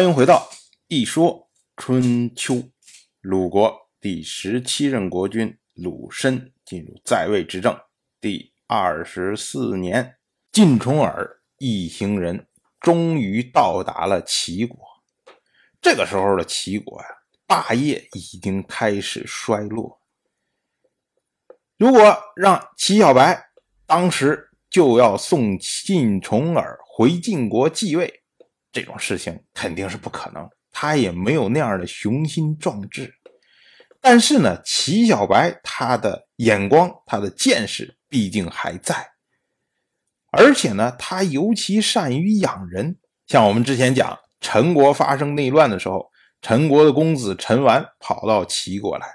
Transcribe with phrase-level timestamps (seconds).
[0.00, 0.48] 欢迎回到
[0.88, 2.54] 《一说春秋》。
[3.20, 7.78] 鲁国第十七任国君鲁申进入在位执政
[8.18, 10.16] 第二十四年，
[10.52, 12.46] 晋重耳一行人
[12.80, 14.80] 终于到达了齐国。
[15.82, 17.06] 这个时候的齐国呀，
[17.46, 20.00] 霸业已经开始衰落。
[21.76, 23.50] 如果让齐小白
[23.84, 28.19] 当时就要送晋重耳回晋国继位。
[28.72, 33.12] 这种事情肯定是不可能，他也没有那样的雄心壮志。
[34.00, 38.94] 但是呢，齐小白他的眼光、他的见识毕竟还在，
[40.32, 42.98] 而且呢，他尤其善于养人。
[43.26, 49.06] 像我们之前讲，陈国发生内乱的时候，陈国的公子陈完跑到齐国来，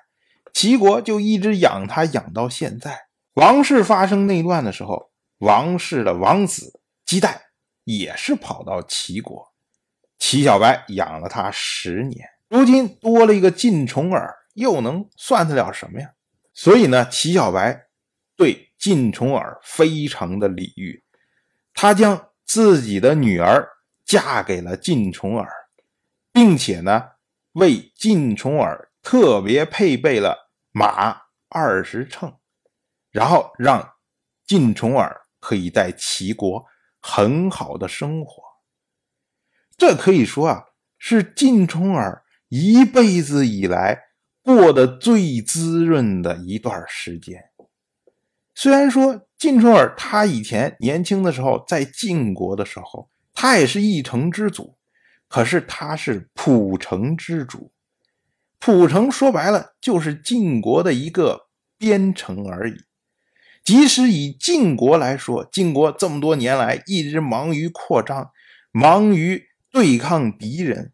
[0.53, 3.07] 齐国就一直养他，养到现在。
[3.33, 7.44] 王室发生内乱的时候，王室的王子姬旦。
[7.85, 9.53] 也是跑到齐国，
[10.19, 16.11] 齐小白养了他十年，如今多了一个晋重耳，又能算得了什么呀？
[16.53, 17.87] 所以呢，齐小白
[18.35, 21.03] 对晋重耳非常的礼遇，
[21.73, 23.67] 他将自己的女儿
[24.03, 25.47] 嫁给了晋重耳，
[26.31, 27.11] 并且呢，
[27.53, 32.35] 为晋重耳特别配备了马二十乘，
[33.11, 33.93] 然后让
[34.47, 36.65] 晋重耳可以在齐国。
[37.07, 38.41] 很好的生活，
[39.77, 40.63] 这可以说啊，
[40.97, 44.05] 是晋重耳一辈子以来
[44.41, 47.51] 过得最滋润的一段时间。
[48.55, 54.75] 虽然说晋重耳他以前年轻的时候在晋国的时候，他也是一城之主，
[55.27, 57.71] 可是他是蒲城之主。
[58.57, 62.73] 蒲城说白了就是晋国的一个边城而已。
[63.65, 68.29] 即使以晋国来说，晋国这么多年来一直忙于扩张，
[68.71, 70.93] 忙于对抗敌人，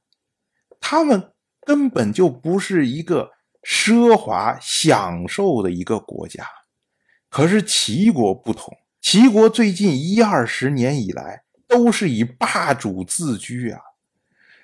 [0.79, 1.33] 他们
[1.65, 6.47] 根本就不是一个奢华享受的一个国家。
[7.29, 13.81] 可是齐国不同，齐国最近一二十年以来都是以霸主自居啊，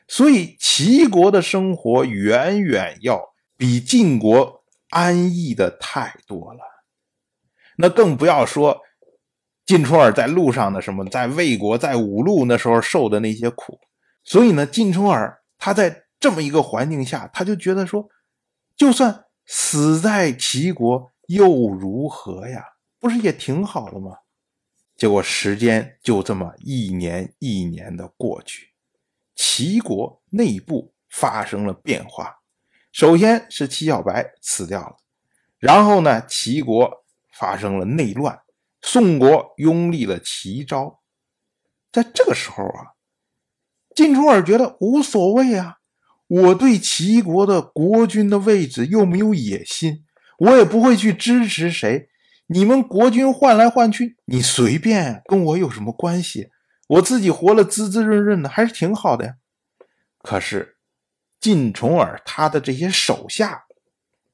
[0.08, 3.22] 所以齐国的生活远远要
[3.58, 6.77] 比晋国安逸的太多了。
[7.78, 8.82] 那更不要说
[9.66, 13.80] 晋重耳在路上的什么，在魏国、在五路那时候受的那些苦。
[14.24, 18.10] 所以呢，晋重耳他在这么一个环境下，他就觉得说，
[18.76, 22.64] 就算死在齐国又如何呀？
[23.00, 24.18] 不是也挺好的吗？
[24.96, 28.70] 结果时间就这么一年一年的过去，
[29.36, 32.40] 齐国内部发生了变化。
[32.92, 34.96] 首先是齐小白死掉了，
[35.60, 37.04] 然后呢，齐国。
[37.38, 38.40] 发生了内乱，
[38.82, 41.02] 宋国拥立了齐昭。
[41.92, 42.98] 在这个时候啊，
[43.96, 45.78] 晋重耳觉得无所谓啊，
[46.28, 50.06] 我对齐国的国君的位置又没有野心，
[50.40, 52.10] 我也不会去支持谁。
[52.48, 56.50] 你们国君换来换去，你随便，跟我有什么关系？
[56.88, 59.36] 我自己活了滋滋润润的，还是挺好的呀。
[60.20, 60.78] 可是
[61.40, 63.66] 晋重耳他的这些手下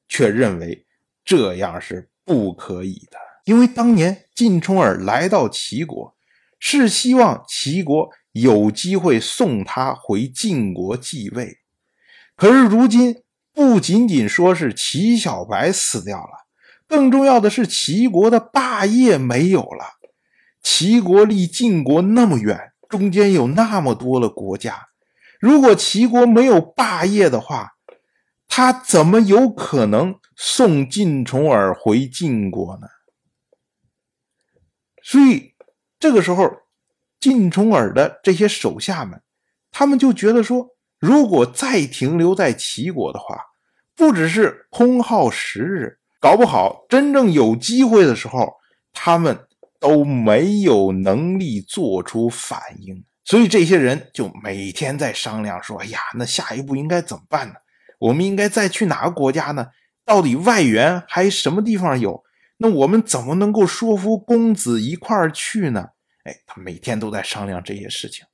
[0.08, 0.86] 却认为
[1.24, 2.10] 这样是。
[2.24, 6.14] 不可以的，因为当年晋重耳来到齐国，
[6.58, 11.58] 是希望齐国有机会送他回晋国继位。
[12.36, 16.46] 可是如今，不仅仅说是齐小白死掉了，
[16.88, 19.84] 更重要的是齐国的霸业没有了。
[20.62, 24.88] 齐国离晋国那么远，中间有那么多的国家，
[25.38, 27.73] 如果齐国没有霸业的话，
[28.56, 32.86] 他怎么有可能送晋重耳回晋国呢？
[35.02, 35.56] 所以
[35.98, 36.48] 这个时候，
[37.18, 39.20] 晋重耳的这些手下们，
[39.72, 40.68] 他们就觉得说，
[41.00, 43.36] 如果再停留在齐国的话，
[43.96, 48.52] 不只是空耗时日，搞不好真正有机会的时候，
[48.92, 49.48] 他们
[49.80, 53.04] 都没有能力做出反应。
[53.24, 57.54] 所以这些人就每天在商量说：“哎呀，那下一步应该怎么办呢？”
[57.98, 59.68] 我们应该再去哪个国家呢？
[60.06, 62.22] 到底外援还什么地方有？
[62.58, 65.88] 那我们怎么能够说服公子一块儿去呢？
[66.24, 68.26] 哎，他每天都在商量这些事情。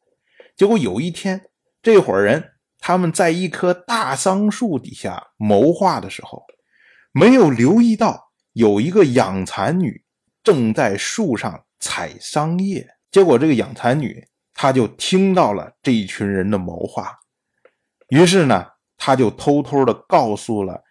[0.57, 1.41] 结果有一天，
[1.81, 6.43] 这伙人他们在一棵大桑树底下谋划的时候，
[7.13, 10.03] 没有留意到有一个养蚕女
[10.43, 12.89] 正在树上采桑叶。
[13.13, 17.21] 结果这个养蚕女她就听到了这一群人的谋划，
[18.09, 18.67] 于是呢。
[19.03, 20.85] 他就偷偷的告诉了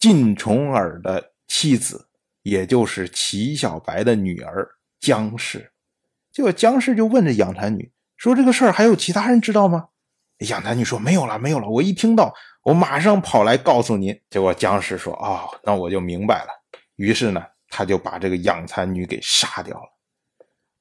[0.00, 2.08] 晋重耳的妻子，
[2.42, 4.68] 也就是齐小白的女儿
[4.98, 5.72] 姜氏。
[6.32, 9.90] 结果姜氏就问这养蚕女说：“这个事儿还有其他人知道吗？”
[10.50, 11.68] 养蚕女说：“没有了，没有了。
[11.68, 12.34] 我一听到，
[12.64, 16.50] 我马上跑来告诉您。”结果姜氏说：“哦，那我就明白了。”
[16.96, 19.88] 于是呢，他就把这个养蚕女给杀掉了。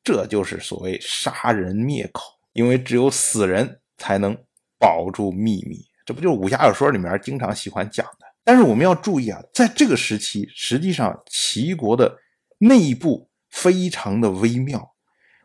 [0.04, 2.24] 这就是所谓杀人灭口，
[2.54, 4.36] 因为只有死人才能
[4.80, 5.78] 保住秘密。
[6.08, 8.26] 这不就是武侠小说里面经常喜欢讲的？
[8.44, 12.18] 但是我们要注意啊，在这个时期，实际上齐国的
[12.58, 14.96] 内部非常的微妙。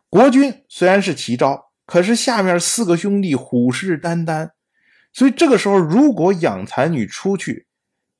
[0.08, 1.68] 国君虽然是齐昭。
[1.84, 4.50] 可是下面四个兄弟虎视眈眈，
[5.12, 7.66] 所以这个时候，如果养蚕女出去，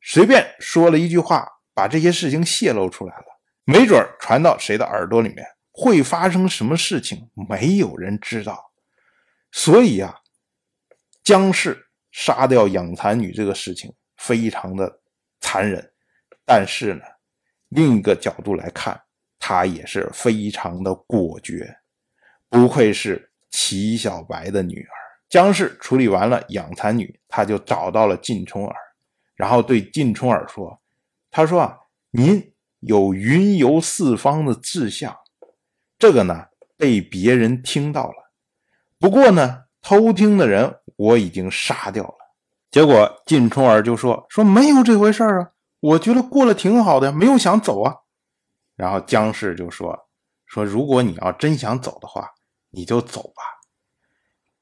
[0.03, 3.25] 随便说了一句话，把这些事情泄露出来了，
[3.65, 8.73] 没准传到谁的耳朵里面，会发生什么事情，没有人知道。
[9.53, 10.17] 所以啊，
[11.23, 11.82] 姜氏
[12.13, 15.01] 杀掉养蚕女这个事情非常的
[15.41, 15.93] 残忍，
[16.45, 17.03] 但是呢，
[17.71, 19.03] 另一个角度来看，
[19.41, 21.77] 他也是非常的果决，
[22.49, 23.29] 不愧是。
[23.55, 24.89] 齐小白的女儿
[25.29, 28.75] 姜氏处理完了养蚕女，他就找到了晋重耳，
[29.35, 30.81] 然后对晋重耳说
[31.31, 31.79] ：“他说啊，
[32.13, 35.15] 您有云游四方的志向，
[35.99, 36.47] 这个呢
[36.79, 38.33] 被别人听到了。
[38.99, 42.15] 不过呢，偷听的人我已经杀掉了。”
[42.71, 45.51] 结果晋重耳就说：“说没有这回事啊，
[45.81, 47.97] 我觉得过得挺好的呀，没有想走啊。”
[48.77, 50.09] 然后姜氏就说
[50.47, 52.31] ：“说如果你要真想走的话。”
[52.75, 53.43] 你就走吧，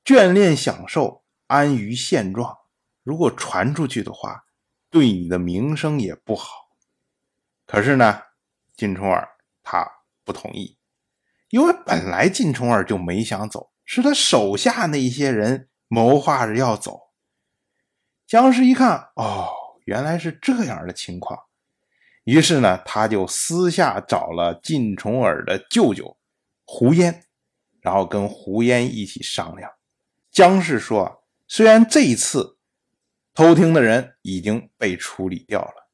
[0.04, 2.58] 眷恋享受，安于现状。
[3.04, 4.46] 如果传出去的话，
[4.90, 6.70] 对你的名声也不好。
[7.64, 8.20] 可是呢，
[8.76, 9.28] 晋重耳
[9.62, 9.88] 他
[10.24, 10.76] 不同意，
[11.50, 17.10] 因为本来晋重耳就没想走，是他手下那些人谋划着要走。
[18.26, 19.50] 姜氏一看，哦，
[19.84, 21.38] 原来是这样的情况，
[22.24, 26.16] 于是呢，他就私下找了晋重耳的舅舅
[26.64, 27.24] 胡烟。
[27.82, 29.70] 然后跟胡烟一起商量，
[30.30, 32.58] 姜氏说：“虽然这一次
[33.32, 35.88] 偷听的人已经被处理掉了，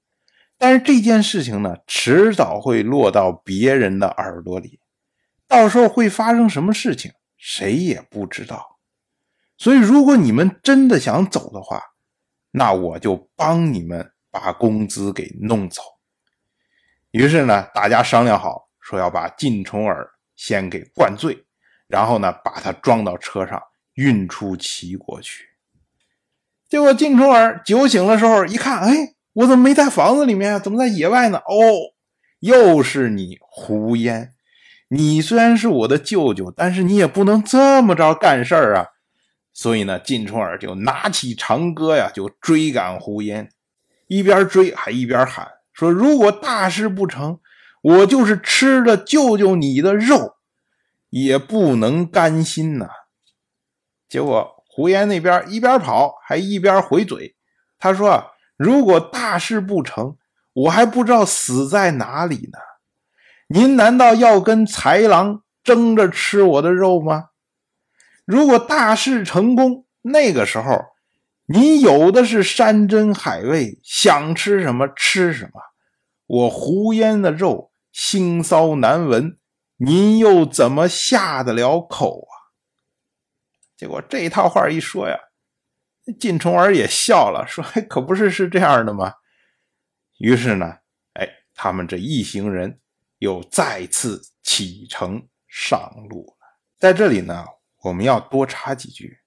[0.59, 4.81] 但是这件事情呢，迟早会落到别人的耳朵里，
[5.47, 8.75] 到时候会发生什么事情，谁也不知道。
[9.58, 11.82] 所以，如果你们真的想走的话，
[12.50, 15.82] 那我就帮你们把工资给弄走。”
[17.12, 21.44] 于是呢，大家商量好，说要把晋重耳先给灌醉。
[21.88, 23.62] 然后呢，把他装到车上，
[23.94, 25.44] 运出齐国去。
[26.69, 30.59] 结果晋重耳酒醒的时候一看，哎，我怎么没在房子里面啊？
[30.59, 31.38] 怎么在野外呢？
[31.38, 31.94] 哦，
[32.41, 34.35] 又是你胡烟！
[34.88, 38.87] 你虽然是我的舅舅，但是你也不能这么着干事儿啊！
[39.58, 43.50] 所以呢，晋重耳就拿起长戈呀，就追赶胡烟，
[44.06, 47.41] 一边追还一边喊说：“如果大事不成，
[47.81, 50.35] 我就是吃了舅舅你的肉。”
[51.08, 52.91] 也不能甘心呐！
[54.11, 57.35] 结果胡言那边一边跑还一边回嘴，
[57.79, 60.19] 他说：“如果大事不成，
[60.52, 62.59] 我还不知道死在哪里呢。
[63.49, 67.31] 您难道要跟豺狼争着吃我的肉吗？
[68.26, 70.84] 如果大事成功，那个时候
[71.46, 75.62] 您有的是山珍海味，想吃什么吃什么。
[76.26, 79.38] 我胡烟的肉腥臊难闻。”
[79.78, 82.34] 您又怎么下得了口啊？
[83.76, 85.19] 结果这套话一说呀，
[86.19, 89.12] 晋重耳也笑了，说：“可不是是这样的吗？”
[90.16, 90.78] 于是呢，
[91.12, 92.80] 哎，他们这一行人
[93.18, 95.78] 又再次启程上
[96.09, 96.47] 路了。
[96.78, 97.45] 在这里呢，
[97.87, 99.21] 我们要多插几句，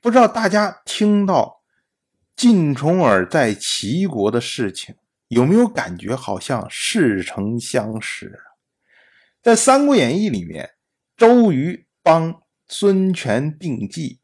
[0.00, 1.62] 不知道大家听到
[2.34, 4.96] 晋重耳在齐国的事情，
[5.28, 8.40] 有没有感觉好像似曾相识？
[9.42, 10.70] 在《三国演义》里面，
[11.18, 14.20] 周瑜帮孙权定计，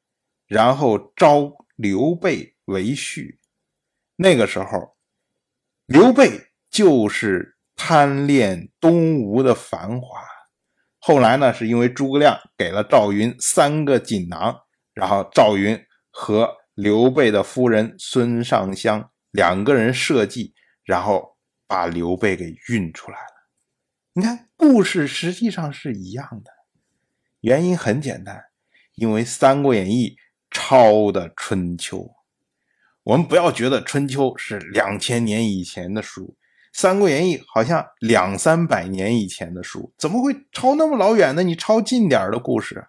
[0.47, 3.37] 然后招刘备为婿。
[4.17, 4.97] 那个时候，
[5.85, 10.38] 刘备就是贪恋东吴的繁华。
[11.09, 14.55] 后来呢，是因为诸葛亮给了赵云三个锦囊，
[14.93, 20.53] 然后赵云和刘备的夫人孙尚香两个人设计，
[20.85, 23.49] 然后把刘备给运出来了。
[24.13, 26.51] 你看，故事实际上是一样的，
[27.41, 28.45] 原因很简单，
[28.95, 30.11] 因为《三国演义》
[30.51, 32.01] 抄的《春秋》。
[33.05, 36.37] 我们不要觉得《春秋》是两千年以前的书，
[36.81, 41.43] 《三国演义》好像两三百年以前的书，怎么会抄那么老远呢？
[41.43, 42.87] 你抄近点的故事。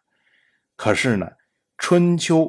[0.75, 1.25] 可是呢，
[1.75, 2.41] 《春秋》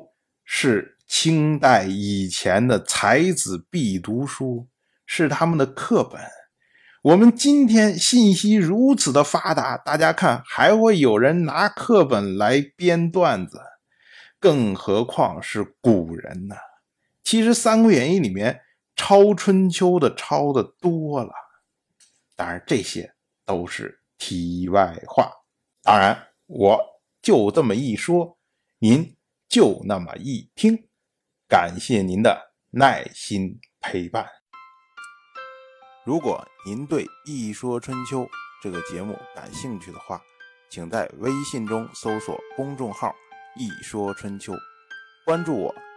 [0.44, 4.68] 是清代以前的才子必读书，
[5.06, 6.20] 是他们的课本。
[7.04, 13.62] 我们今天信息如此的发达，大家看还会有人拿课本来编段子，
[14.38, 16.56] 更何况是古人呢？
[17.24, 18.60] 其实《三国演义》里面
[19.10, 21.32] 抄春秋的抄的多了，
[22.36, 23.12] 当然这些
[23.44, 25.32] 都是题外话。
[25.82, 26.80] 当然，我
[27.20, 28.38] 就这么一说，
[28.78, 29.16] 您
[29.48, 30.86] 就那么一听。
[31.48, 34.24] 感谢您的耐心陪伴。
[36.04, 38.20] 如果您对《一说春秋》
[38.62, 40.22] 这个节目感兴趣的话，
[40.70, 43.12] 请在微信中搜索公众号
[43.58, 44.54] “一说春秋”，
[45.26, 45.74] 关注我。